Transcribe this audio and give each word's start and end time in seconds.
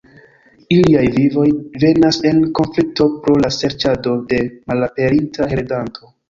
Iliaj 0.75 1.03
vivoj 1.17 1.43
venas 1.83 2.17
en 2.29 2.39
konflikto 2.61 3.07
pro 3.27 3.37
la 3.45 3.53
serĉado 3.59 4.15
de 4.33 4.41
malaperinta 4.73 5.51
heredanto. 5.55 6.11